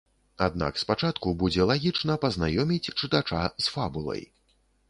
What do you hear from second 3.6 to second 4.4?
з фабулай.